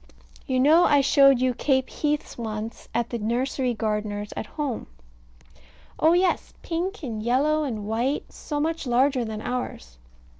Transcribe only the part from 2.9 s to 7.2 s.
at the nursery gardener's at home. Oh yes, pink,